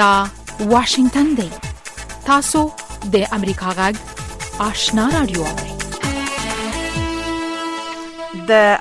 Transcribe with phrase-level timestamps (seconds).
[0.00, 0.28] دا
[0.60, 1.50] واشنگتن دی
[2.26, 2.70] تاسو
[3.14, 3.96] د امریکا غږ
[4.66, 5.56] آشنا رادیو د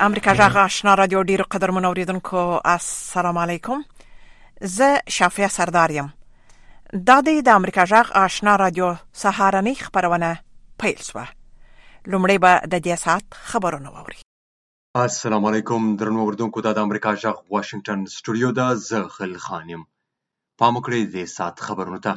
[0.07, 2.45] امریکا غږ آشنا رادیو ډیرو قدر منوریدونکو
[2.75, 3.83] السلام علیکم
[4.77, 6.07] زه شافیا سردار یم
[7.11, 8.87] دا د امریکا غږ آشنا رادیو
[9.25, 10.31] سهارنی خبرونه
[10.79, 11.25] پیل شوه
[12.09, 14.17] لومړی به د دې سات خبرونه ووري
[15.05, 19.83] السلام علیکم درنو وردونکو د امریکا جغ واشنگټن سټوډیو دا زه خل خانم
[20.61, 22.13] پام وکړئ د ساعت خبرونو ته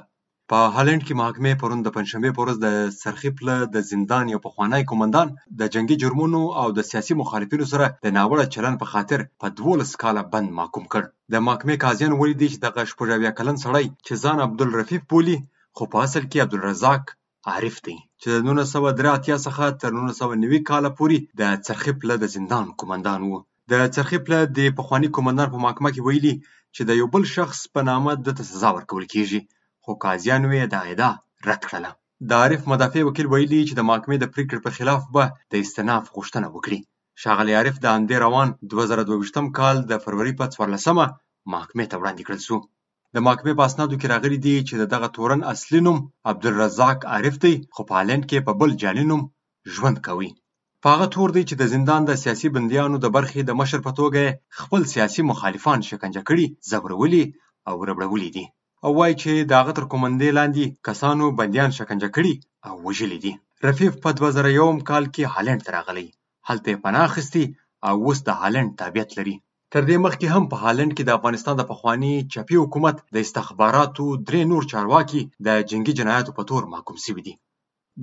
[0.50, 2.68] په هالند کې محاکمې پرون د پنځشنبې په ورځ د
[3.02, 5.28] سرخی پله د زندان یو پخوانی کمانډان
[5.60, 10.00] د جنگي جرمونو او د سیاسي مخالفینو سره د ناوړه چلند په خاطر په 12
[10.02, 14.38] کاله بند محکوم کړ د محکمې قاضیان ولیدي چې دغه شپږویا کلن سړی چې ځان
[14.46, 15.36] عبدالرفیف بولي
[15.76, 17.02] خو په اصل کې عبدالرزاق
[17.52, 22.66] عارف دی چې د 1983 څخه تر 1990 کاله پورې د سرخی پله د زندان
[22.80, 26.34] کمانډان وو د چرخی پله د پخوانی کمانډان په محکمه کې ویلي
[26.76, 29.40] چې د یو بل شخص په نامه ده ته سزا ورکول کېږي
[29.84, 31.12] خو قاضیانو یې دا ادعا
[31.48, 31.90] رد کړله
[32.28, 36.04] د عارف مدافع وکیل ویلي چې د محکمې د پرېکړې په خلاف به د استناف
[36.16, 36.80] غوښتنه وکړي
[37.22, 41.04] ښاغلی عارف د همدې روان 2022م کال د فروری په 14مه
[41.52, 42.56] محکمې ته وړاندې کړل شو
[43.14, 45.98] د محکمې په اسنادو کې راغلي دي چې د دغه تورن اصلي نوم
[46.30, 49.22] عبدالرزاق عارف دی خو په هالند کې په بل جعلي نوم
[49.74, 50.30] ژوند کوي
[50.84, 53.92] په هغه تور دی چې د زندان د سیاسي بندیانو د برخې د مشر په
[53.98, 57.24] توګه یې خپل سیاسي مخالفان شکنجه کړي، ځورولي
[57.68, 58.44] او ربړولي دي.
[58.84, 62.34] او وایي چې د هغه تر قومندې لاندې کسانو بندیان شکنجه کړي
[62.68, 63.32] او وژلي دي.
[63.68, 66.08] رفیف په 2001 کال کې هالنډ ته راغلی.
[66.48, 67.44] هلته یې پناه اخیستې
[67.88, 69.36] او اوس د هالنډ تابعیت لري.
[69.72, 74.06] تر دې مخکې هم په هالند کې د افغانستان د پخوانی چپی حکومت د استخباراتو
[74.28, 77.34] درې نور چارواکي د جنگي جنایاتو په تور محکوم شوي دي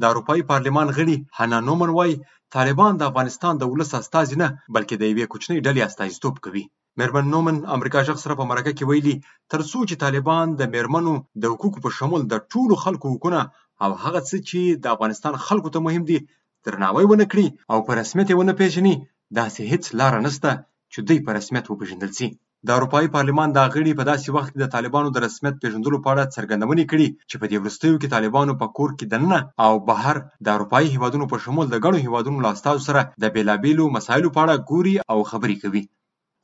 [0.01, 2.15] د اروپایي پارلمان غړي حنا نومن وایي
[2.55, 6.63] طالبان د افغانستان د ولس استازي نه بلکې د یوې کوچنۍ ډلې استازیتوب کوي
[6.99, 9.15] میرمن نومن امریکا غږ سره په مرکه کې ویلي
[9.51, 13.41] تر څو چې طالبان د میرمنو د حقوقو په شمول د ټولو خلکو حقونه
[13.83, 16.17] او هغه څه چې د افغانستان خلکو ته مهم دي
[16.65, 18.95] درناوی ونه کړي او په رسمیت یې ونه پیژني
[19.39, 20.49] داسې هیڅ لاره نشته
[20.93, 22.27] چې دوی په رسمیت وپیژندل سي
[22.67, 26.09] د اروپایي پارلمان دا غړي په داسې وخت کې د طالبانو د رسمیت پیژندلو په
[26.13, 30.17] اړه څرګندونې کړې چې په دې وروستیو کې طالبانو په کور کې دننه او بهر
[30.45, 34.39] د اروپایي هیوادونو په شمول د ګڼو هیوادونو له استازو سره د بېلابېلو مسایلو په
[34.45, 35.83] اړه ګوري او خبرې کوي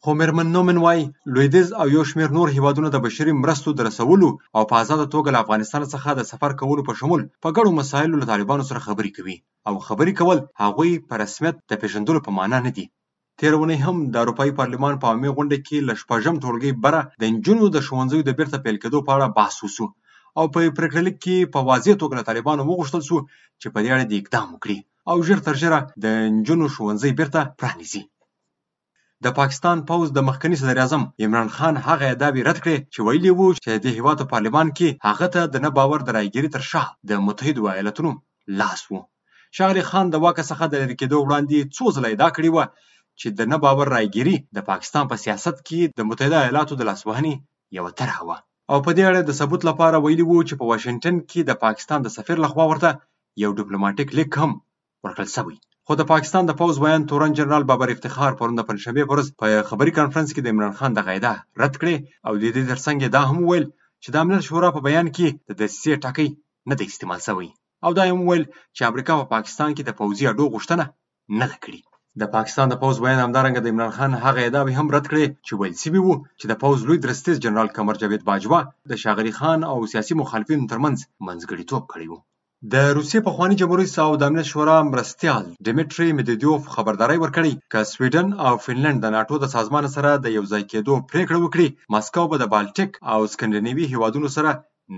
[0.04, 1.00] خو میرمن نومن وای
[1.36, 5.30] لویدیز او یو شمېر نور هیوادونه د بشري مرستو د رسولو او په آزاده توګه
[5.34, 9.12] له افغانستان څخه د سفر کولو په شمول په ګڼو مسایلو له طالبانو سره خبرې
[9.18, 9.38] کوي
[9.70, 12.88] او خبرې کول هغوی په رسمیت د پیژندلو په معنا نه دي
[13.42, 17.24] تېره اونۍ هم د اروپايي پارلمان په عامې غونډه کې له شپږم ټولګي بره د
[17.36, 19.86] نجونو د ښوونځیو د بیرته پیل کېدو په اړه بحث وسو
[20.40, 23.18] او په پرېکړه لیک کې په واضح توګه له طالبانو وغوښتل سو
[23.62, 24.80] چې په دې اړه د اقدام وکړي
[25.12, 26.06] او ژر تر ژره د
[26.38, 28.04] نجونو ښوونځي بیرته پرانیزي
[29.26, 33.32] د پاکستان پوز د مخکنی صدر اعظم عمران خان هغه ادعاوې رد کړې چې ویلي
[33.38, 36.64] وو چې د هیواد په پارلمان کې هغه ته د نه باور د رایګیری تر
[36.72, 38.12] شا د متحدو ایالتونو
[38.62, 39.00] لاس وو
[39.58, 42.66] شاغلی خان د واک څخه د لرې کېدو وړاندې څو ځله ادعا کړې وه
[43.22, 47.34] چې د نه باور رایګیري د پاکستان په سیاست کې د متحده ایالاتو د لاسوهنې
[47.78, 48.38] یوه طرحه وه
[48.72, 52.00] او په دې اړه د ثبوت لپاره ویلي وو چې په واشنګټن کې د پاکستان
[52.04, 52.90] د سفیر لخوا ورته
[53.44, 54.52] یو ډیپلوماټیک لیک هم
[55.06, 59.04] ورکړل شوی خو د پاکستان د پوز ویان تورن جنرال بابر افتخار پرون د پنځشنبه
[59.12, 61.34] ورځ په خبري کانفرنس کې د عمران خان د غیده
[61.64, 61.96] رد کړي
[62.28, 63.66] او د دې ترڅنګ دا هم ویل
[64.04, 66.28] چې د امنیت شورا په بیان کې د دسیسې ټاکۍ
[66.70, 67.50] نه دی استعمال شوی
[67.86, 68.44] او دا هم ویل
[68.76, 70.86] چې امریکا په پاکستان کې د پوځي اډو غوښتنه
[71.42, 71.80] نه ده کړې
[72.22, 75.54] د پاکستان د پوځ ویاند همدارنګه د عمران خان هغه ادعاوې هم رد کړې چې
[75.54, 78.60] ویل سوي وو چې د پوځ لوی درستیز جنرال قمر جاوید باجوا
[78.92, 82.20] د شاغلي خان او سیاسي مخالفینو ترمنځ منځګړیتوب کړی وو
[82.74, 87.92] د روسیې پخوانی جمهور رئیس او د امنیت شورا مرستیال ډیمټري میدیدوف خبرداري ورکړې چې
[87.94, 92.24] سویډن او فینلند د ناتو د سازمان سره د یو ځای کېدو پریکړه وکړي ماسکو
[92.30, 94.50] به د بالټیک او سکندینیوي هیوادونو سره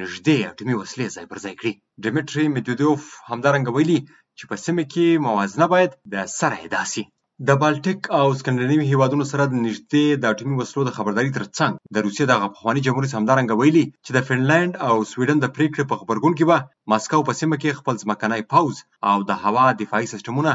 [0.01, 1.73] نږدې اټومي وسلې ځای پر ځای کړي
[2.03, 3.01] ډیمټري میدیدوف
[3.31, 3.99] همدارنګه ویلي
[4.39, 7.03] چې په سیمه کې موازنه باید د سره هدا سي
[7.47, 11.97] د بالټیک او سکندیناوي هیوادونو سره د نږدې د اټومي وسلو د خبرداري ترڅنګ د
[12.05, 15.95] روسیې د پخواني جمهور رئیس همدارنګه ویلي چې د فنلند او سویډن د پریکړې په
[16.01, 16.57] غبرګون کې به
[16.91, 18.75] ماسکو په سیمه کې خپل ځمکنی پوز
[19.09, 20.51] او د هوا دفاعي سیستمونه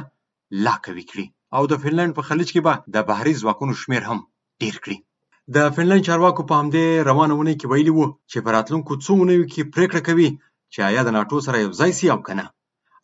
[0.65, 4.19] لا قوي کړي او د فنلند په خلیج کې به د بحري ځواکونو شمیر هم
[4.63, 4.97] ډیر کړي
[5.57, 9.49] د فنلند چارواکو په همدې روانه اونۍ کې ویلي وو چې په راتلونکو څو اونیو
[9.53, 10.29] کې پریکړه کوي
[10.73, 12.45] چې آیا د ناتو سره یو ځای سي او کنه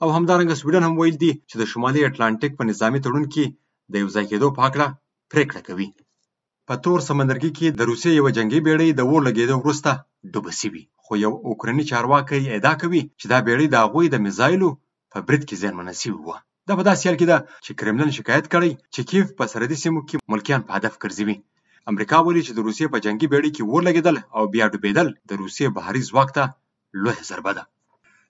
[0.03, 3.45] او همدارنګه سویډن هم ویل دي چې د شمالي اټلانټیک په نظامي تړون کې
[3.93, 4.87] د یوځای کېدو په هکله
[5.33, 5.89] پریکړه کوي
[6.69, 9.91] په تور سمندرګي کې د روسیې یوه جنګي بېړۍ د اور لګېدو وروسته
[10.33, 14.69] ډوبه سوي خو یو اوکراني چارواکی ادعا کوي چې دا بېړۍ د هغوی د میزایلو
[15.12, 16.37] په برید کې زیانمنه سوې وه
[16.69, 20.00] دا په داسې حال کې ده چې کرملن شکایت کړی چې کیف په سرحدي سیمو
[20.09, 21.37] کې ملکیان په هدف ګرځوي
[21.91, 25.33] امریکا ویلي چې د روسیې په جنګي بېړۍ کې اور لګېدل او بیا ډوبېدل د
[25.43, 26.43] روسیې بهري ځواک ته
[27.03, 27.65] لویه ضربه ده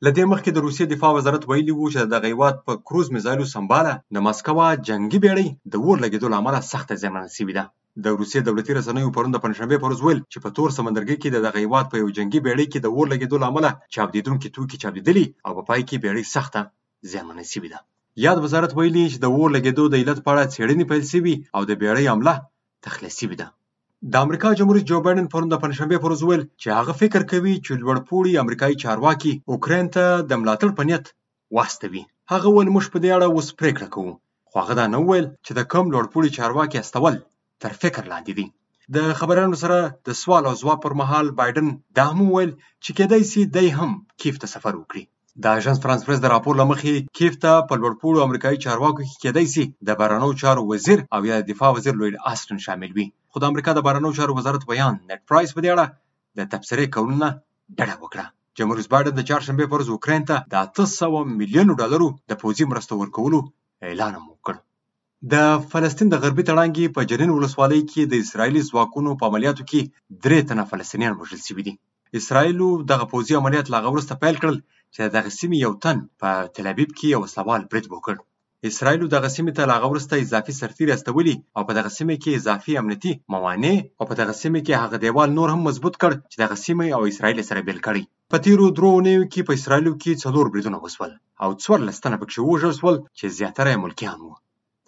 [0.04, 3.06] له دې مخکې د روسیې دفاع وزارت ویلي وو چې د دغه هېواد په کروز
[3.16, 7.64] میزایلو سمباله د مسکوه جنګي بېړۍ د اور لګېدو له امله سخته زیانمنه سوې ده
[8.04, 11.28] د روسیې دولتي رسنیو پرون د پنځشنبې په ورځ ویل چې په تور سمندرګي کې
[11.30, 14.76] د دغه هېواد په یو جنګي بېړۍ کې د اور لګېدو له امله چاودېدونکي توکي
[14.82, 16.60] چاودېدلي او په پای کې بېړۍ سخته
[17.10, 17.78] زیانمنه سوې ده
[18.26, 21.62] یاد وزارت ویلي چې د اور لګېدو د علت په اړه څېړنې پیل سوي او
[21.68, 22.34] د بېړۍ حمله
[22.84, 23.48] تخلیه سوې ده
[24.12, 27.20] د امریکا جمهور رئیس جو بایډن پرون د پنځشنبې په ورځ وویل چې هغه فکر
[27.30, 31.06] کوي چې لوړ پوړي امریکایي چارواکي اوکراین ته د ملاتړ په نیت
[31.56, 32.02] واستوي
[32.32, 34.12] هغه وویل موږ په دې اړه اوس پرېکړه کوو
[34.48, 37.14] خو هغه دا نه وویل چې د کم لوړ پوړي چارواکي استول
[37.62, 38.46] تر فکر لاندې دي
[38.96, 39.76] د خبرانو سره
[40.08, 41.68] د سوال او ځواب پر مهال بایدن
[41.98, 42.52] دا هم وویل
[42.84, 43.90] چې کېدای سي دی هم
[44.20, 45.04] کیف ته سفر وکړي
[45.42, 49.46] د اژانس فرانس پریس د راپور لمخې کیف ته په لوړپوړو امریکایي چارواکو کې کېدای
[49.54, 53.44] سي د بارنو چارو وزیر او یا دفاع وزیر لوی آستن شامل وي خو د
[53.50, 55.84] امریکا د بهرنیو چارو وزارت بیان نټ پرایس په دې اړه
[56.38, 57.28] د تبصرې کولو نه
[57.78, 58.24] ډډه وکړه
[58.58, 62.32] جمهور رئیس بایدن د چهارشنبې پر ورځ اوکراین ته د اته سوه میلیونو ډالرو د
[62.42, 63.38] پوځي مرستو ورکولو
[63.88, 64.54] اعلان هم وکړ
[65.32, 65.34] د
[65.72, 69.80] فلسطین د غربي تړانګې په جنین ولسوالۍ کې د اسرایلی ځواکونو په عملیاتو کې
[70.24, 71.74] درې تنه فلسطینیان وژل شوي دي
[72.20, 74.56] اسرایلو دغه پوځي عملیات لا وروسته پیل کړل
[74.94, 78.14] چې دغه سیمې یو تن په تل ابیب کې یو سوال برید وکړ
[78.70, 82.38] اسرائیلو دغه سیمې ته له هغه وروسته اضافي سرتیري استولي او په دغه سیمه کې
[82.40, 86.36] اضافي امنیتي موانع او په دغه سیمه کې هغه دیوال نور هم مضبوط کړ چې
[86.42, 88.02] دغه سیمه او اسرائیل سره بیل کړي
[88.32, 91.12] په تیرو درو اونیو کې په اسرائیلو کې څلور بریدونه وسول
[91.42, 94.34] او څوارلس تنه پکښې ووژل سول چې زیاتره یې ملکیان وو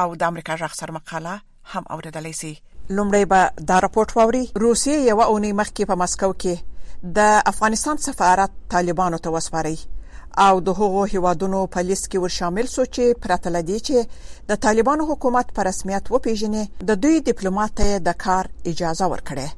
[0.00, 1.38] او د امریکا ژغ سر مقاله
[1.76, 2.52] هم اوریدلای شي
[2.98, 7.18] لومړی به دا راپورټ ووري روسي یو اونۍ مخکې په مسکو کې د
[7.50, 9.76] افغانستان سفارت طالبانو ته وسپاري
[10.38, 15.06] او د هغو هیوادونو په لیست کې ورشامل سو چې پرتله دي چې د طالبانو
[15.10, 19.48] حکومت په رسمیت وپیژني د دوی ډیپلوماټ د کار اجازه ورکړي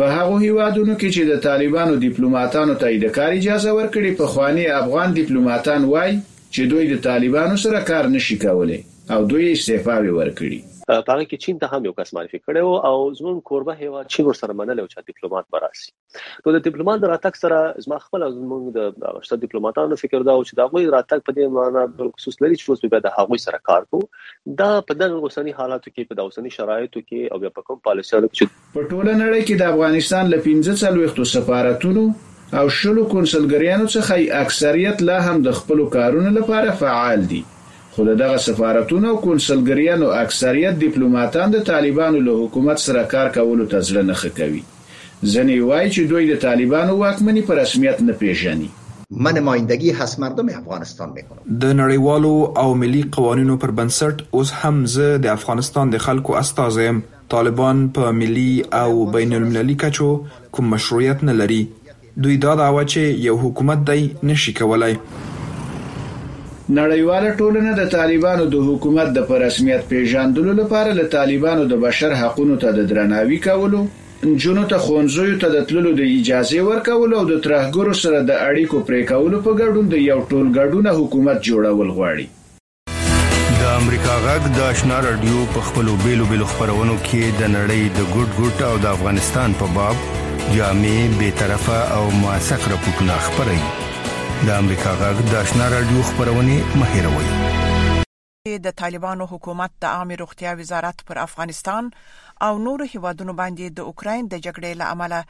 [0.00, 4.68] په هغه هیوادونو کې چې د طالبانو ډیپلوماټانو ته د کار اجازه ورکړي په خواني
[4.80, 8.82] افغان ډیپلوماټان وای چې دوی د طالبانو سره کار نشي کولای
[9.16, 13.38] او دوی استعفا ورکړي هغه کې چین ته هم یو کس معرفي کړو او زمون
[13.50, 15.88] کوربه هیوا چین ور سره منل او چې ډیپلوماټ براسي
[16.46, 18.88] نو د ډیپلوماټ راتګ سره زما خپل زمون د
[19.28, 22.58] شته ډیپلوماټانو فکر دا و چې دا غوي راتګ په دې معنا بل خصوص لري
[22.58, 24.02] چې اوس به د هغوی سره کار کو
[24.62, 28.76] دا په دغه اوسنی حالاتو کې په داوسنی شرایطو کې او په کوم پالیسیانو کې
[28.76, 32.06] په ټوله نړۍ کې د افغانستان ل 15 څلويختو سفارتونو
[32.60, 37.42] او شلو کنسولګریانو څخه اکثریت لا هم د خپل کارونو لپاره فعال دي
[37.96, 43.80] خو دغه سفارتونو او کنسولګریانو اکثریت ډیپلوماټان د طالبانو له حکومت سره کار کولو ته
[43.88, 44.60] ځل نه کوي
[45.32, 48.68] ځنی وایي چې دوی د طالبانو واکمنی په رسمیت نه پیژني
[49.26, 52.32] من نمایندگی هست مردم افغانستان میکنم د نړیوالو
[52.62, 57.02] او ملي قوانینو پر بنسټ اوس هم زه د افغانستان د خلکو استازم
[57.36, 58.46] طالبان په ملي
[58.80, 60.08] او بین المللي کچو
[60.58, 61.60] کوم مشروعیت نه لري
[62.28, 64.00] دوی دا دعوه چې یو حکومت دی
[64.32, 64.96] نشي کولای
[66.78, 72.14] نړیواله ټولنه د طالبانو د حکومت د پر رسمیت پیژندلو لپاره له طالبانو د بشر
[72.20, 73.80] حقوقو ته د درناوي کولو
[74.44, 78.80] جنو ته خونځو ته د تللو د اجازه ورکول او د ترهګرو سره د اړیکو
[78.90, 82.26] پرې کولو په ګډون د یو ټول ګډونه حکومت جوړول غواړي
[83.60, 88.10] د امریکا غږ د آشنا رادیو په خپلو بیلو بیلو خبرونو کې د نړۍ د
[88.16, 93.62] ګډ ګډ او د افغانستان په باب جامع به طرفه او موثق راپورونه خبري
[94.46, 101.02] د امریکا غږ د آشنا رادیو خبرونه مهیروي د طالبانو حکومت د عامه روغتیا وزارت
[101.10, 101.90] پر افغانستان
[102.46, 105.20] او نورو هیوادونو باندې د اوکرين د جګړې له امله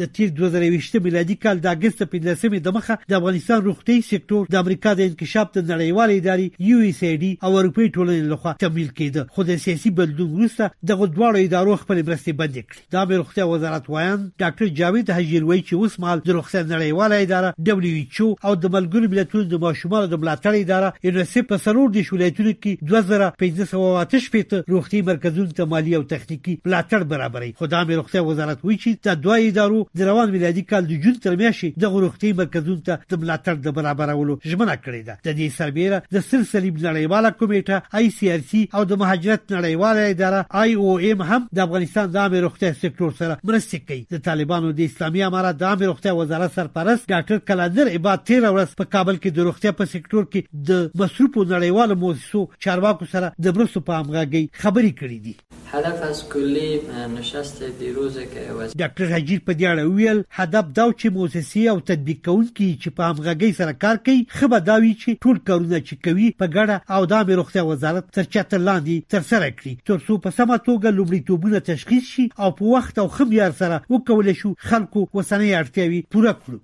[0.00, 4.44] د تیر 2020 میلادي کال د اگست په 15مه د مخه د افغانستان روغتي سکتور
[4.52, 8.52] د امریکا د انکشاف د نړیوال ادارې یو ایس ای ډي او اروپای ټولنې لخوا
[8.62, 13.18] تمویل کیده خو د سیاسي بدلون وروسته د غوډوړو ادارو خپل مرستې بند کړې د
[13.24, 18.00] روغتي وزارت وایان ډاکټر جاوید حجیر وایي چې اوس مال د روغتي نړیواله اداره دبليو
[18.00, 22.08] ایچ او او د ملګرو ملتونو د ماشومان د ملاتړ اداره یونیسف په سرور د
[22.10, 28.82] شولایتونو کې 2518 روغتي مرکزونو ته مالی او تخنیکی ملاتړ برابرې خدامي روغتي وزارت وایي
[28.84, 32.82] چې د دوه ادارو د روان میلادي کال د جون تر میاشتې د غوښتي مرکزونو
[32.88, 37.96] ته د ملاتړ د برابرولو ژمنه کړې ده د دې سربېره د سلسله نړیواله کمیټه
[38.00, 42.10] آی سی آر سی او د مهاجرت نړیواله اداره آی او ایم هم د افغانستان
[42.12, 46.16] د عامه روغتیا سکتور سره مرسته کوي د طالبانو د اسلامي امارات د عامه روغتیا
[46.20, 50.64] وزارت سرپرست ډاکټر کلادر عبادت 13 ورځ په کابل کې د روغتیا په سکتور کې
[50.70, 55.36] د مصروفو نړیوالو موسسو چارواکو سره د برسو په همغږي خبري کړې دي
[55.74, 56.80] هدف از کلی
[57.18, 58.70] نشست دیروز که وز...
[58.82, 63.02] ډاکټر حجیر په دې اړه ویل هدف دا چې موسسي او تطبیق کوونکي چې په
[63.10, 67.00] همغږي سره کار کوي خبر دا وی چې ټول کارونه چې کوي په ګډه او
[67.12, 71.58] د روغتیا وزارت تر چت لاندې تر سره کړي تر څو په سمه توګه لومړیتوبونه
[71.70, 76.56] تشخیص شي او په وخت او خمیار سره وکول شو خلکو وسنۍ اړتیاوي پوره کړو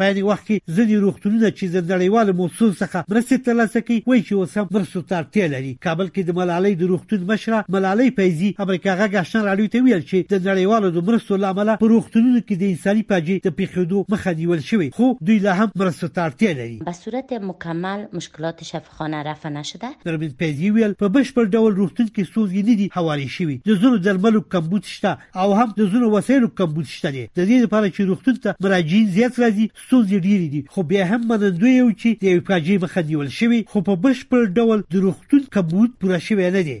[0.00, 4.22] په دې وخت کې ځینې روغتونونه چې د نړیوال موسسو څخه مرسته ترلاسه کوي وایي
[4.28, 8.14] چې اوس هم مرستو ته اړتیا لري کابل کې د ملالۍ د روغتون مشره ملالۍ
[8.20, 12.60] فیضي امریکا غاښن راډیو ته ویل چې د نړیوالو د مرستو لامل په روغتونونو کې
[12.62, 16.52] د انساني پاجې د پیښېدو مخه نیول شوی خو دوی لا هم مرستو ته اړتیا
[16.62, 22.10] لري په صورت مکمل مشکلات شفاخانه رفع نشده دربید فیضي ویل په بشپړ ډول روغتون
[22.10, 26.12] کې سوزګی نه دي حواله شوی د زړه درملو کمبود شته او هم د زړه
[26.18, 30.60] وسایلو کمبود شته د دې لپاره چې روغتون ته مراجعین زیات راځي ستونزې ډېرې دي
[30.72, 34.78] خو بیا هم منندوی یو چې د فاجعه مخه نیول شوی خو په بشپړ ډول
[34.94, 36.76] د روغتون کمبود پوره شوی نه دی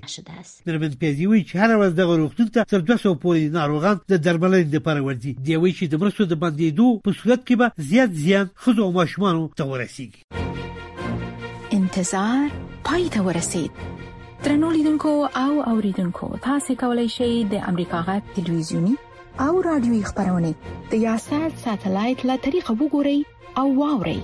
[0.70, 4.68] مرمن پیزي وی چې هر ورځ د روغتون ته تر 200 پورې ناروغان د درملنې
[4.78, 8.10] لپاره ورځي دی وی چې د مرستو د باندې دوه په صورت کې به زیات
[8.24, 10.22] زیان خزو او ماشومان ته ورسیږي
[11.78, 12.46] انتظار
[12.88, 13.72] پای ته ورسید
[14.44, 15.12] ترنو لیدونکو
[15.44, 18.94] او اوریدونکو تاسو کولی شئ د امریکا غا ټلویزیونی
[19.40, 20.54] او رادیوي خبرونه
[20.90, 23.18] د یاشر ساتلایت له طریقو وګورئ
[23.60, 24.18] او واورئ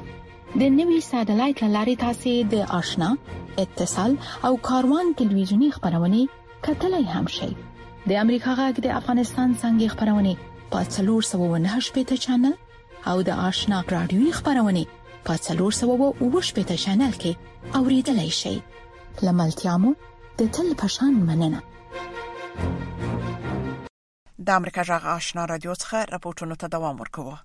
[0.60, 3.08] د نوي ساتلایت لارې تاسې د آشنا
[3.62, 4.12] اتصال
[4.48, 6.20] او کاروان ټلویزیونی خبرونه
[6.66, 7.50] کتلای هم شئ
[8.08, 10.32] د امریکا غږ د افغانستان څنګه خبرونه
[10.76, 12.54] پاتلور 798 پټا چنل
[13.10, 14.82] او د آشنا رادیوي خبرونه
[15.30, 18.56] پاتلور 798 پټا چنل کې اوریدلای شئ
[19.26, 19.94] لملتیا مو
[20.38, 21.68] د تل پشان مننه
[24.46, 27.38] د امریکا جغ آشنا رادیو څخه راپورټونه ته دوام ورکوه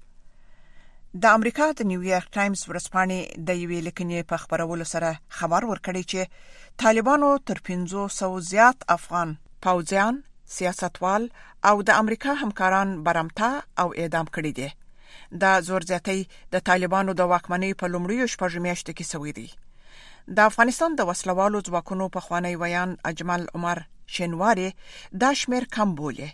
[1.22, 6.76] د امریکا د نیویارک ټایمز ورسپانې د یوې لیکنې په خبرولو سره خبر ورکړی چې
[6.84, 9.32] طالبانو تر 500 زیات افغان
[9.68, 10.20] پوځیان
[10.58, 11.24] سیاستوال
[11.72, 13.50] او د امریکا همکاران برمته
[13.86, 16.20] او اعدام کړي دي د زور زیاتۍ
[16.54, 19.48] د طالبانو د واکمنۍ په لومړیو شپږ میاشتو کې سوي دي
[20.38, 23.82] د افغانستان د وسلوالو ځواکونو په خوانی ویان اجمل عمر
[24.14, 24.70] شنواری
[25.26, 26.32] دا شمیر کم بوله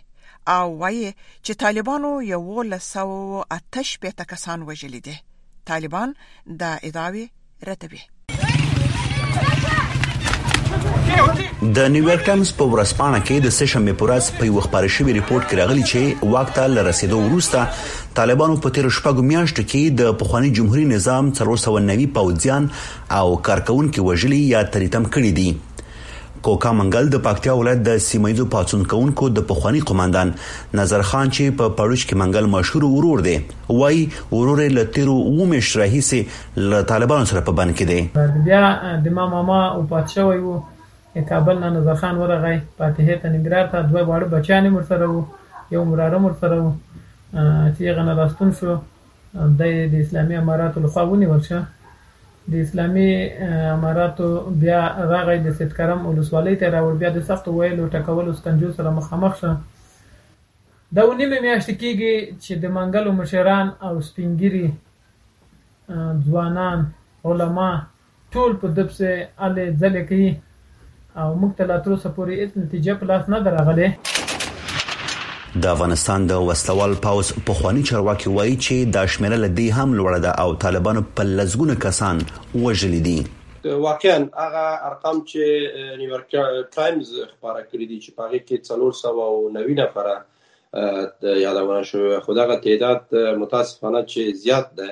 [0.48, 1.10] او وایي
[1.42, 5.14] چې طالبانو یو لسو اتش پته کسان وژلي دي
[5.64, 6.12] طالبان
[6.46, 7.26] د ادعاوي
[7.68, 7.98] رتبه
[11.76, 15.58] د نیویورک ټایمز په ورسپانه کې د سشنبې پورز په یو خبري شوی ریپورت کې
[15.60, 17.64] راغلی چې وخت ته رسیدو وروسته
[18.20, 22.70] طالبانو په تیر شپږو میاشتو کې د پخوانی جمهوریت نظام 390 پوځیان
[23.18, 25.48] او کارکونکو وژلي یا تریتم کړی دي
[26.46, 30.30] کوکا منګل د پکتیا ولایت د سیمایزو پاتونکونکو د پخوانی قومندان
[30.80, 33.34] نظر خان چې په پړوش کې منګل مشهور ورور دی
[33.80, 33.98] وای
[34.34, 36.20] ورور له تیرو ومش راهیسي
[36.72, 40.56] له طالبانو سره په بند کې دی بیا د ما ماما او پاتشوي وو
[41.32, 45.24] کابل نه نظر خان ورغی فاتحه ته نګرار ته دوه واړه بچان مر سره وو
[45.76, 48.78] یو مراره مر سره وو چې غنه راستون شو
[49.60, 51.62] د اسلامي امارات الخواوني ورشه
[52.48, 53.10] د اسلامي
[53.74, 54.26] اماراتو
[54.62, 54.80] بیا
[55.12, 59.32] راغی د سیدکرم ولسوالۍ ته یې راوړ بیا د سختو ویلو ټکولو سکنجو سره مخامخ
[59.40, 59.50] شه
[60.94, 64.66] دا اوه نیمې میاشتې کېږي چې د منګلو مشران او سپینګیري
[66.28, 66.78] ځوانان
[67.30, 67.70] علما
[68.32, 69.10] ټول په دبسې
[69.48, 70.30] الې ځلې کوي
[71.20, 73.90] او موږ ته لا تر اوسه پورې هېڅ نتیجه په لاس نه ده راغلې
[75.58, 80.18] د افغانستان د وسلوال پاوس په خواني چارواکي وایي چې دا شمیره لدی هم لوړه
[80.24, 82.20] ده او طالبانو په لزګونه کسان
[82.66, 83.14] وژل دي
[83.64, 86.28] واقعا هغه ارقام چې نیویورک
[86.74, 94.42] ټایمز خبره کړې دي چې پاره کې 390 نفر یادونه شو خدغه تعداد متاسفانه چې
[94.46, 94.90] زیات ده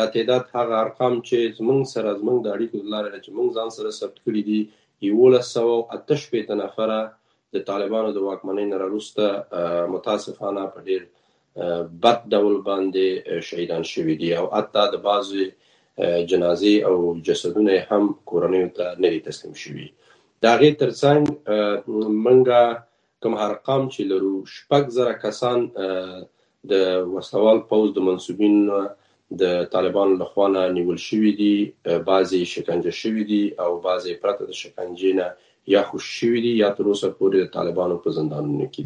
[0.00, 3.90] دا تعداد هغه ارقام چې زمونږ سره زمونږ د اړیکو لاره چې مونږ ځان سره
[4.02, 4.60] ثبت کړی دي
[5.10, 7.00] یو لسو اته شپږ نفره
[7.54, 9.24] د طالبانو د واکمنۍ نه راوروسته
[9.94, 11.02] متاسفانه په ډیر
[12.04, 13.06] بد ډول باندې
[13.48, 15.44] شهیدان شوي دي او حتی د بعضي
[16.30, 16.94] جنازي او
[17.26, 19.86] جسدونه هم کورنۍ ته نه دي تسلیم شوي
[20.44, 21.22] دا غي ترڅنګ
[22.26, 22.62] منګه
[23.22, 25.58] کوم ارقام چې لرو شپږ زره کسان
[26.72, 26.74] د
[27.14, 28.56] وسوال پوز د منسوبین
[29.40, 29.42] د
[29.74, 31.54] طالبان له خوانه نیول شوې دي
[32.10, 35.28] بعضي شکنجه شوې دي او بعضي پرته د شکنجې نه
[35.66, 38.82] یا خوش شوی دي یا تر اوسه پورې طالبانو په زندانونو کې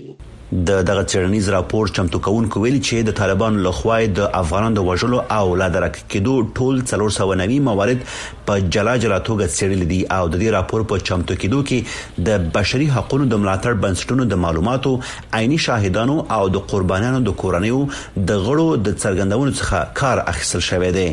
[0.59, 4.87] دي د دغه چرنیز راپور چمتو کوونکو ویلي چې د طالبانو لخوا د افغانانو د
[4.91, 8.05] وژلو او لا درک کېدو ټول 390 موارد
[8.51, 12.49] په جلا جلا توګه څېړل دي او د دې راپور په چمتو کېدو کې د
[12.59, 14.95] بشري حقوقو د ملاتړ بنسټونو د معلوماتو
[15.41, 20.95] عيني شاهدانو او د قربانانو د کورنیو د غړو د څرګندونو څخه کار اخیستل شوی
[21.01, 21.09] دی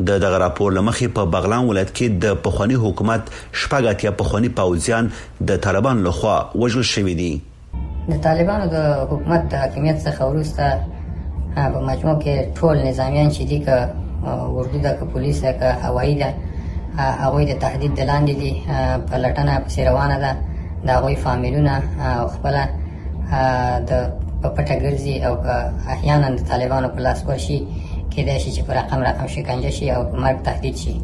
[0.00, 3.22] د دغه راپور لمخې په بغلان ولایت کې د پخوانی حکومت
[3.60, 5.10] شپږاتیا پخوانی پاوځیان
[5.48, 7.40] د طالبان لخوا وژل شوې دي
[8.12, 10.64] د طالبانو د حکومت د حاکمیت څخه وروسته
[11.54, 13.68] په مجموع کې ټول نظامیان چې دي ک
[14.56, 16.32] ورګو د پولیس د هوایی د
[17.24, 18.52] هغه د تهدید دلاندې دي
[19.08, 20.32] په لټنه په روانه ده
[20.84, 21.74] د هغه فامیلونه
[22.34, 22.54] خپل
[23.90, 24.10] د
[24.56, 25.34] پټه ګرځي او
[25.94, 27.58] احیانا د طالبانو په لاس ورشي
[28.16, 30.96] کېدای شي چې په رقم رقم شکنجه شي او مرګ تهدید شي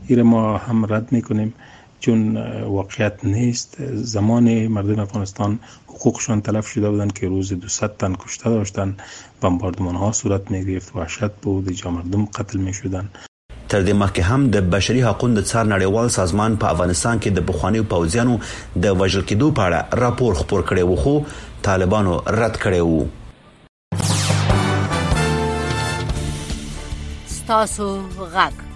[0.08, 1.54] ایره ما هم رد میکنیم
[2.00, 8.50] چون واقعیت نیست زمان مردم افغانستان حقوقشان تلف شده بودند که روز 200 تن کشته
[8.50, 9.02] داشتند
[9.42, 13.10] بمباردمان ها صورت می گرفت وحشت بود جا مردم قتل می شدند
[13.70, 17.40] تر دې مخکې هم د بشري حقوقو د څار نړیوال سازمان په افغانستان کې د
[17.46, 18.46] بخوانیو پوځیانو
[18.82, 21.20] د وژل کېدو په اړه راپور خپور کړی و خو
[21.62, 23.08] طالبانو رد کړی و
[27.48, 28.00] تاسو
[28.34, 28.69] غږ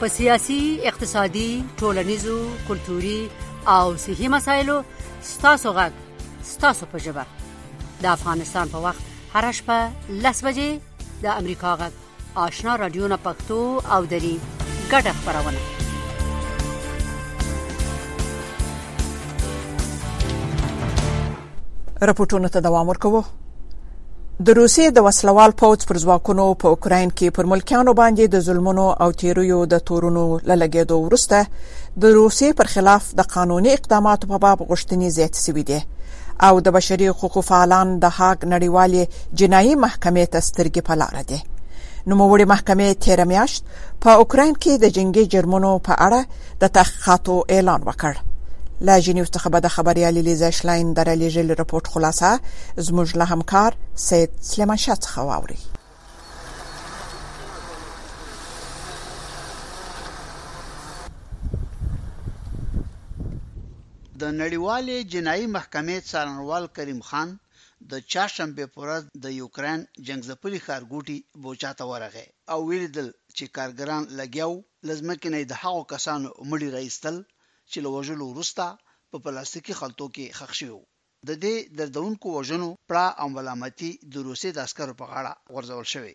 [0.00, 0.56] په سیاسي
[0.88, 1.46] اقتصادي
[1.78, 2.34] ټولنیزو
[2.68, 3.18] کلتوري
[3.76, 4.76] او صحي مسایلو
[5.30, 5.92] ستاسو غږ
[6.50, 7.24] ستاسو په جبه
[8.02, 9.78] د افغانستان په وخت هر شپه
[10.26, 13.58] لس بجې د امریکا غږ آشنا رادیو نه پښتو
[13.96, 14.32] او دری
[14.92, 15.66] ګډه خبرونه
[22.10, 23.22] راپورټونه ته دوام ورکوه
[24.46, 28.84] د روسیې د وسلوال پوځ پر ځواکونو په اوکراین کې پر ملکیانو باندې د ظلمونو
[29.06, 30.22] او تیریو د تورونو
[30.62, 31.40] لګیدو ورسته
[32.04, 35.80] د روسیې پر خلاف د قانوني اقداماتو په باب غوښتنې زیات شوې دي
[36.50, 39.02] او د بشري حقوقو فعالان د هاګ نړیوالې
[39.42, 41.38] جنایي محکمې ته سترګې په لار دي
[42.08, 43.60] نوموړي محکمې تیر میاشت
[44.06, 46.20] په اوکراین کې د جنگي جرمونو په اړه
[46.64, 48.14] د تحقیقاتو اعلان وکړ
[48.86, 52.30] له جنیو څخه به د خبريالي لیزا شلاین درلیږل رپورت خلاصه
[52.86, 53.70] زموږ له همکار
[54.08, 55.60] سید سلیمان شاه څخه واوري
[64.20, 67.28] د نړیوالې جنایي محکمې څارنوال کریم خان
[67.90, 72.86] د چاشمبه پورز د یوکرين جنگ ځپلي خارګوټي بوچا ته ورغه او ویل
[73.36, 74.54] چې کارګران لګیاو
[74.88, 77.16] لازم کې نه د هغو کسانو مړی رئیستل
[77.72, 78.64] چې له وژلو وروسته
[79.14, 80.80] په پلاستیکي خلطو کې ښخ شوی و
[81.28, 86.14] د دې دردونکو وژنو پړه او ملامتي د روسي د عسکرو په غاړه غورځول شوی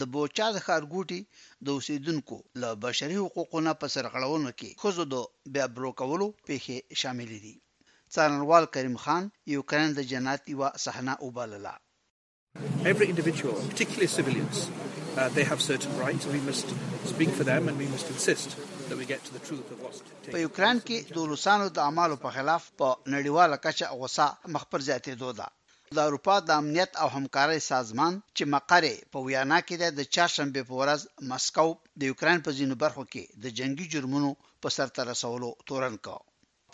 [0.00, 1.20] د بوچا د خارګوټي
[1.68, 5.14] د اوسیدونکو له بشري حقوقو نه په سرغړونو کې خوځو د
[5.56, 7.56] بیا بروکولو پیښې شامل دي
[8.16, 9.22] څارنوال کریم خان
[9.56, 11.76] یوکرين د جنات یو صحنه وبالله
[12.92, 16.24] Every individual, particularly civilians, uh, they have certain rights.
[16.36, 16.68] We must
[17.12, 18.50] speak for them and we must insist
[20.32, 24.80] په یوکران کې د روسانو د اعمالو په خلاف په نړیواله کچه غوسه مخ پر
[24.88, 25.46] زیاتېدو ده
[25.96, 30.74] د اروپا د امنیت او همکارۍ سازمان چې مقر په ویانا کې د چهارشنبه په
[30.80, 31.00] ورځ
[31.32, 31.66] مسکو
[32.00, 34.30] د یوکران په ځینو برخو کې د جنگي جرمونو
[34.62, 36.20] په سرته رسولو تورن کړ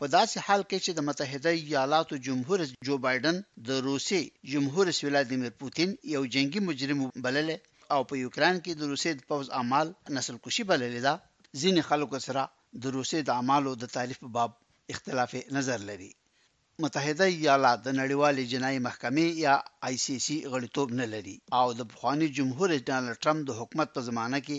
[0.01, 3.37] په داسې حال کې چې د متحده ایالاتو جمهور رئیس جو بایدن
[3.69, 4.23] د روسي
[4.55, 6.99] جمهور رئیس ولادیمیر پوتین یو جنگي مجرم
[7.29, 7.49] بلل
[7.95, 11.15] او په یوکران کې د روسي د پوز اعمال نسل کشي بلل ده
[11.61, 12.43] ځینې خلکو سره
[12.83, 14.51] د روسي د اعمالو د تعریف په باب
[14.95, 16.11] اختلاف نظر لري
[16.85, 19.55] متحده ایالات د نړیوالې جنایي محکمې یا
[19.89, 23.89] آی سی سی غړیتوب نه لري او د بخواني جمهور رئیس ډانلډ ټرمپ د حکومت
[23.95, 24.59] په زمانه کې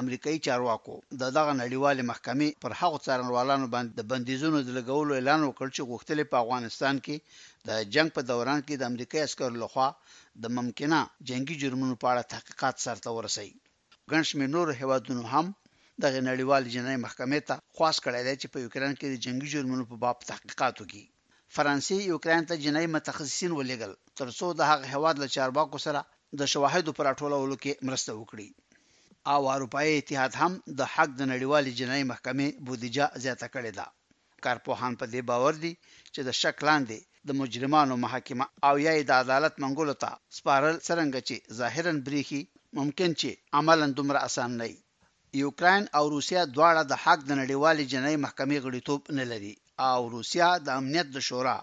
[0.00, 5.40] امریکایي چارواکو د دغه نړیوالې محکمې پر هغو څارنوالانو باندې د بندیزونو د لګولو اعلان
[5.46, 7.16] وکړ چې غوښتل په افغانستان کې
[7.68, 9.88] د جنگ په دوران کې د امریکایي عسکرو لخوا
[10.44, 10.98] د ممکنه
[11.30, 13.52] جنگي جرمونو په اړه تحقیقات سرته ورسوي
[14.10, 15.46] ګنشمې نور هوادونو هم
[16.02, 19.84] د نړیوال جنایي محکمې ته خواس کړی دی چې په یوکرين کې د جنگي جرمونو
[19.90, 21.04] په باب تحقیقات وکړي
[21.56, 26.00] فرانسې یوکرين ته جنایي متخصصین ولېګل ترڅو د هغه هواد له چارواکو سره
[26.40, 28.48] د شواهدو پر اټولولو کې مرسته وکړي
[29.34, 33.86] او اروپای اتحاد هم د حق د نړیوال جنایي محکمې بودیجه زیاته کړې ده
[34.46, 35.72] کارپوهان په دې باور دي
[36.14, 41.20] چې د شک لاندې د مجرمانو محاکمه او یا د عدالت منګولو ته سپارل څرنګه
[41.28, 42.42] چې ظاهرا بریخي
[42.80, 44.80] ممکن چې عملاً دومره اسان نه وي
[45.38, 49.54] یوکرين او روسیا دواړه د حق د نړیوال جنایي محکمې غړیتوب نه لري
[49.90, 51.58] او روسیا د امنیت د شورا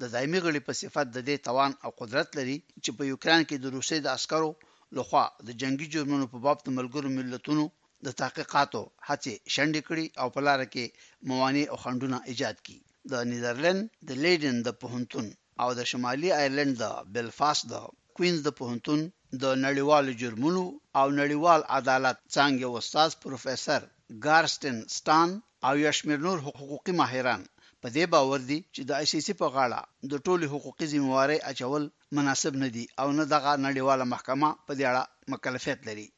[0.00, 3.56] د دایمي غړي په صفت د دې توان او قدرت لري چې په یوکرين کې
[3.58, 4.50] د روسي د عسکرو
[4.98, 7.64] لخوا د جنگي جرمونو په باب د ملګرو ملتونو
[8.06, 10.84] د تحقیقاتو هڅې شنډې کړي او په لار کې
[11.30, 12.78] موانع او خنډونه ایجاد کړي
[13.12, 15.26] د نیدرلند د لیډن د پهنتون
[15.62, 17.74] او د شمالي آیرلند د بلفاست د
[18.16, 19.00] کوینز د پهنتون
[19.32, 20.60] د نړیوالو جرمونو
[21.00, 23.82] او نړیوال عدالت څنګه استاد پروفیسور
[24.26, 25.34] ګارستن ستان
[25.68, 27.44] او یشمیر نور حقوقي ماهران
[27.82, 31.36] په دې باور دي چې د آی سی سی په غاړه د ټولو حقوقي ځمواري
[31.50, 31.84] اچول
[32.20, 35.02] مناسب نه دي او نه دغه نړیواله محکمه په دې اړه
[35.34, 36.08] مکلفیت لري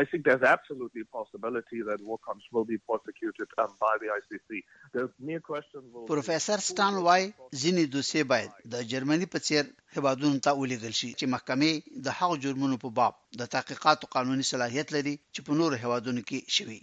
[0.00, 4.50] I think there's absolutely a possibility that Walcomms will be prosecuted um, by the ICC.
[4.94, 7.22] The mere question will Professor Stan Wai
[7.62, 9.64] ځینې دوسیې باید د جرمني په څیر
[9.98, 11.70] هبادون ته ولیدل شي چې محکمه
[12.04, 16.22] د حق جرمونو په باب د تحقیقات او قانوني صلاحیت لري چې په نور هوادونو
[16.28, 16.80] کې شوي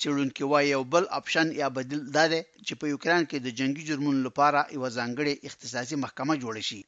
[0.00, 3.82] چېرونکو وايي یو بل اپشن یا بدل دا دی چې په یوکران کې د جنگي
[3.90, 6.80] جرمونو لپاره یو ځانګړي اختصاصي محکمه جوړ شي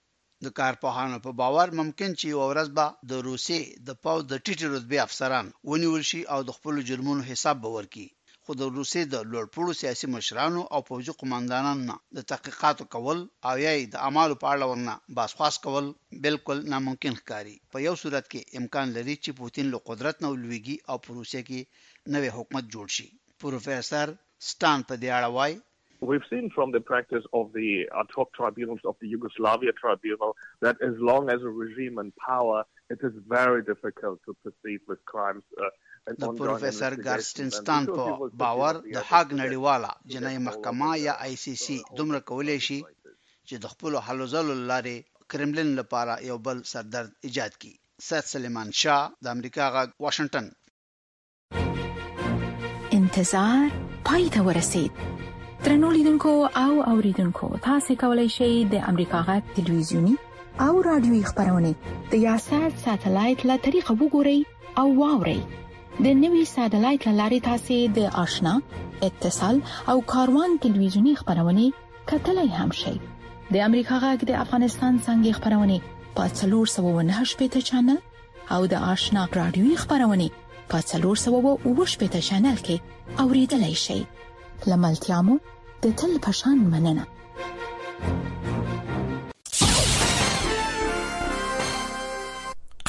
[0.44, 4.66] د کارپوهانو په باور ممکن چې یو ورځ به د روسي د پاو د ټیټي
[4.74, 8.06] رتبه افسران ونیول شي او د خپل جرمونو حساب باور کړي
[8.46, 13.18] خو د روسي د لوړپوړو سیاسي مشرانو او پوجي قومندانانو نه د تحقیقاتو کول
[13.50, 15.90] او یې د اعمالو په اړه ورنه باسخواس کول
[16.24, 20.76] بالکل ناممکن ښکاري په یو صورت کې امکان لري چې پوتین له قدرت نه ولويږي
[20.90, 23.06] او په روسیه کې نوې حکومت جوړ شي
[23.46, 24.14] پروفیسور
[24.50, 25.60] ستان په دې اړه وایي
[26.10, 27.68] We've seen from the practice of the
[28.00, 30.32] ad hoc tribunals of the Yugoslavia tribunal
[30.66, 32.56] that as long as a regime in power,
[32.94, 35.70] it is very difficult to proceed with crimes uh,
[36.22, 41.76] د پروفیسور ګارستن ستان په باور د هاګ نړیواله جنایي محکمه یا آی سی سی
[42.00, 42.78] دومره کولای شي
[43.48, 44.96] چې د خپل حلو زلو لارې
[45.34, 47.74] کرملین لپاره یو بل سردرد ایجاد کړي
[48.08, 50.50] سید سلیمان شاه د امریکا غا واشنگټن
[52.98, 53.78] انتظار
[54.10, 55.00] پای ته ورسید
[55.64, 56.34] ترنو لیدونکو
[56.64, 60.14] او اوریدونکو تاسو کولی شئ د امریکا غا ټلویزیونی
[60.68, 61.74] او رادیوي خبرونه
[62.10, 64.38] د یاشر ساتلایت له طریقو وګورئ
[64.80, 65.40] او واورئ
[66.00, 68.52] د نوي سټلایټ لارې تاسې د آشنا
[69.08, 69.56] اتصال
[69.92, 71.64] او کاروان ټلویزیونی خبرونه
[72.12, 72.94] کتلای هم شي
[73.52, 75.76] د امریکا غږ د افغانستان څنګه خبرونه
[76.16, 77.98] په 398 پټ چنل
[78.54, 80.26] او د آشنا رادیوي خبرونه
[80.72, 82.76] په 398 پټ چنل کې
[83.24, 84.00] اوریدلای شي
[84.72, 85.34] لملتیا مو
[85.82, 87.04] د تل پشان مننه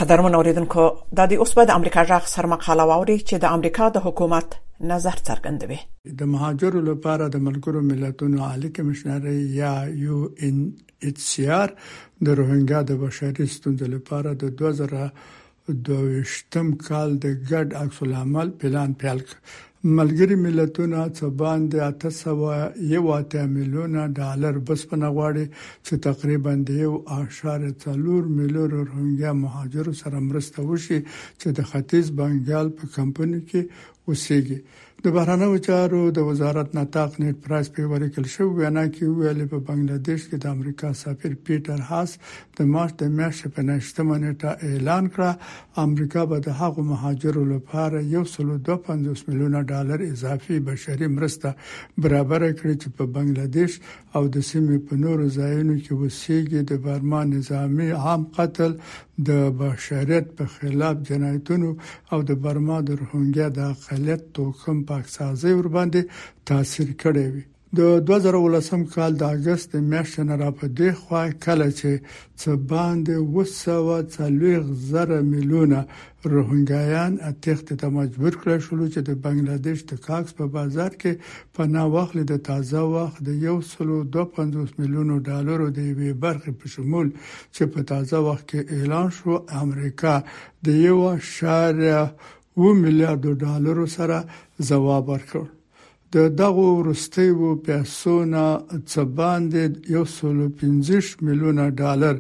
[0.01, 0.83] قدرمن اوریدونکو
[1.17, 4.55] د دې اوس په د امریکا ژغ سر مقاله واوري چې د امریکا د حکومت
[4.91, 5.79] نظر څرګندوي
[6.21, 9.27] د مهاجرو لپاره د ملګرو ملتونو عالی کمشنر
[9.59, 9.73] یا
[10.05, 10.57] یو ان
[11.09, 14.95] ایچ سی آر د روهینګا د بشري ستونزو لپاره د 2000
[15.91, 19.21] دوشتم کال د ګډ عکس العمل پلان پیل
[19.97, 25.45] ملګری ملتونه څه باندې 801 میلیونه ډالر بسپنه غواړي
[25.85, 30.99] چې تقریبا د 1.4 میلیون روهینګیا مهاجر سره مرسته وشي
[31.41, 33.61] چې د ختیځ بنگال په کمپنی کې
[34.07, 34.57] اوسېږي
[35.05, 39.59] د بهرنیو چارو د وزارت نتاق نیټ پرایس په ورکل شو وینا کې ویل په
[39.69, 42.13] بنگلاديش کې د امریکا سفیر پیټر هاس
[42.59, 48.03] د مارچ د میاشتې په نشتمنه ته اعلان کړ امریکا به د هغو مهاجرو لپاره
[48.21, 51.51] 1.25 میلیونه ډالر اضافي بشري مرسته
[52.07, 57.25] برابر کړي چې په بنگلاديش او د سیمې په نورو ځایونو کې وسیږي د برما
[57.35, 58.79] نظامی عام قتل
[59.27, 59.29] د
[59.61, 61.69] بشریت په خلاف جنایتونو
[62.11, 66.01] او د برما د روهینګیا د اقلیت توکم پاک سازي ور باندې
[66.49, 67.43] تاثیر کړی وي
[67.79, 71.91] د 2013 کال د اگست میاشتې نه را پدې خو کله چې
[72.41, 75.79] څه باندې وسوه څلويغ زره میلیونه
[76.31, 81.11] روهینګایان اتخت ته مجبور کړل شو چې د بنگلاديش د کاکس په بازار کې
[81.55, 87.07] پناه واخلي د تازه وخت د 1.25 میلیونو ډالرو د یوې برخې په شمول
[87.55, 90.15] چې په تازه وخت کې اعلان شو امریکا
[90.69, 91.01] د یو
[91.35, 92.03] شاریه
[92.57, 94.17] و میلیارډ ډالرو سره
[94.69, 95.43] ځواب ورکړ
[96.13, 98.45] د دغه وروستیو پیسو نه
[98.91, 99.63] څه باندې
[100.01, 102.15] 115 میلیونه ډالر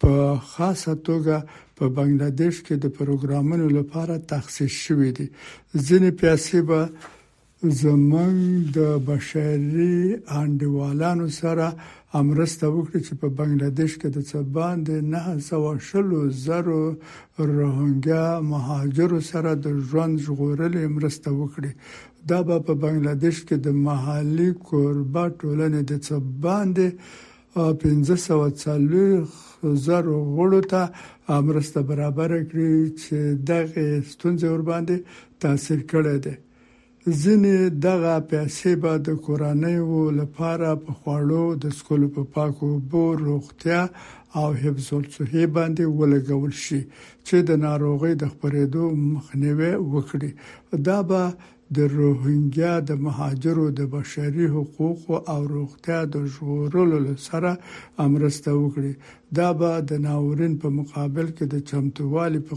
[0.00, 0.12] په
[0.52, 1.36] خاصه توګه
[1.78, 5.26] په بنگلاديش کې د پروګرامونو لپاره تخصیص شوې دي
[5.86, 6.80] ځینې پیسې به
[7.64, 9.98] زمنګ د بشري
[10.42, 11.66] انډیوالانو سره
[12.20, 16.82] امرسته وکړي چې په بنگلاديش کې د څباند نه سوا شلو زرو
[17.58, 21.70] روهنګا مهاجر سره د ژوند ژغورل امرسته وکړي
[22.28, 30.82] دا په بنگلاديش کې د محلي کوربه ټولنې د څباند 1540 زرو غړو ته
[31.40, 33.16] امرسته برابر کړی چې
[33.50, 34.96] دغه ستونزې ور باندې
[35.42, 36.34] تاثیر کړی دی
[37.22, 37.54] ځینې
[37.86, 43.82] دغه پیسې به د کورنیو لپاره په خواړو د سکولو په پاکو بو روغتیا
[44.38, 46.80] او حفظ الصحه باندې ولګول شي
[47.28, 48.82] چې د ناروغي د خپرېدو
[49.14, 50.30] مخنیوي وکړي
[50.86, 51.22] دا به
[51.76, 57.50] د روهینګیا د مهاجرو د بشري حقوقو او روغتیا د ژغورلو لپاره
[58.06, 58.92] امرسته وکړي
[59.38, 62.54] دا به د ناورین په مقابل کې د چمتووالي په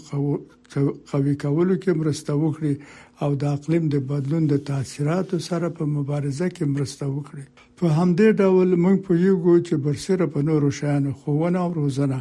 [1.12, 2.74] قوي کولو کې مرسته وکړي
[3.24, 7.46] او د اقلیم د بدلون د تاثیراتو سره په مبارزه کې مرسته وکړي
[7.80, 12.20] په همدې ډول موږ په یو ګو چې برسره په نورو شیانو خوونه او روزنه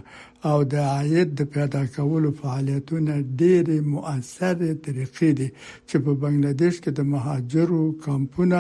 [0.51, 5.49] او د عاید د پیدا کولو فعالیتونه ډېر مؤثر طریقې دي
[5.89, 8.59] چې په بنگلاديش کې د مهاجرو کمپونه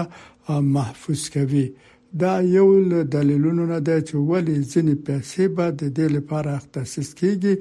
[0.77, 1.66] محفوظ کوي
[2.22, 2.68] دا یو
[3.16, 7.55] دلیلونه ده چې ولې ځینې پیسې به د دې لپاره تخصیص کیږي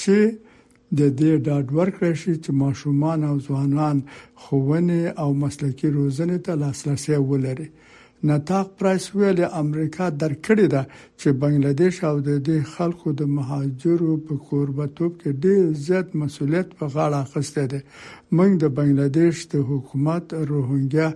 [0.00, 0.18] چې
[0.98, 3.96] د دې ډاډ ورکړی شي چې ماشومان او ځوانان
[4.42, 7.68] خوونه او مسلکي روزنه ته لاسرسي ولري
[8.24, 10.80] نتاق پرایس ویل امریکا درکړی ده
[11.20, 16.86] چې بنگلاديش او د دې خلکو د مهاجرو په قربتوب کې ډېر زیات مسولیت په
[16.94, 17.80] غاړه اخیسته ده
[18.36, 21.08] موږ د بنگلاديش د حکومت روهنګیا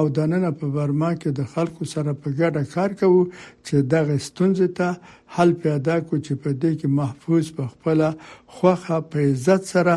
[0.00, 3.20] او د نن په برما کې د خلکو سره په ګډه کار کوو
[3.66, 8.08] چې دغه ستونزې ته حل پیدا کو چې په دې کې محفوظ په خپل
[8.56, 9.96] خوخه په عزت سره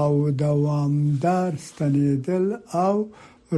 [0.00, 0.10] او
[0.44, 2.46] دوامدار ستنېدل
[2.86, 2.96] او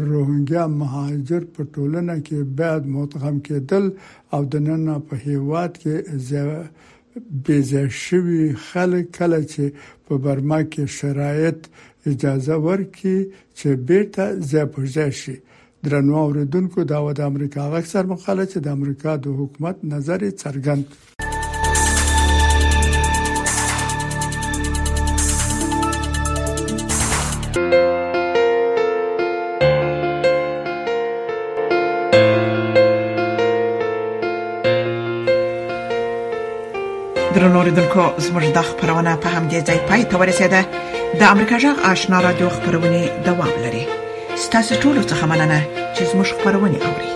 [0.00, 3.84] روهینګیا مهاجر په ټولنه کې باید متغم کېدل
[4.34, 5.94] او د نن په هیواد کې
[7.48, 9.64] بيزه شوی خلک کله چې
[10.08, 11.60] په برما کې شرایط
[12.12, 13.18] اجازه ورکړي
[13.58, 15.36] چې بیرته ځپوځه شي
[15.84, 20.84] درنو اوریدونکو دا د امریکا اکثر مخاله چې د امریکا د حکومت نظر څرګند
[38.26, 40.60] زموږ د خبرونه په همدې ځای پای ته ورسېده
[41.18, 43.84] د امریکا جغ آشنا را دوه خبرونه دوام لري
[44.44, 45.60] ستاسو ټول څه مننه
[45.94, 47.12] چې زموږ خبرونه اوري